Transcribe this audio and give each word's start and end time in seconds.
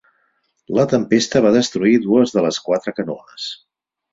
La 0.77 0.85
tempesta 0.93 1.43
va 1.47 1.51
destruir 1.57 1.93
dues 2.07 2.35
de 2.39 2.45
les 2.49 2.61
quatre 2.71 2.95
canoes. 3.01 3.47